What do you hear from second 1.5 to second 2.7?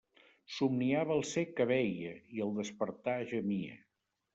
que veia, i al